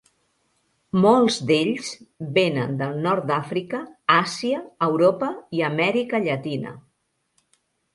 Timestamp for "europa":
4.91-5.33